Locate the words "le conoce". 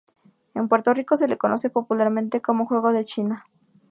1.27-1.69